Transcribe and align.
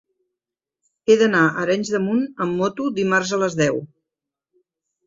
He 1.11 1.17
d'anar 1.19 1.43
a 1.49 1.61
Arenys 1.65 1.93
de 1.97 2.01
Munt 2.09 2.27
amb 2.47 2.59
moto 2.63 2.89
dimarts 2.99 3.39
a 3.39 3.41
les 3.45 3.61
deu. 3.65 3.83